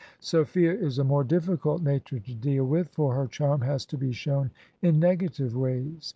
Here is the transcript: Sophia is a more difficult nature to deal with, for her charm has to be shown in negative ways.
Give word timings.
Sophia 0.19 0.73
is 0.73 0.97
a 0.97 1.03
more 1.03 1.23
difficult 1.23 1.83
nature 1.83 2.17
to 2.19 2.33
deal 2.33 2.65
with, 2.65 2.89
for 2.89 3.13
her 3.13 3.27
charm 3.27 3.61
has 3.61 3.85
to 3.85 3.99
be 3.99 4.11
shown 4.11 4.49
in 4.81 4.99
negative 4.99 5.55
ways. 5.55 6.09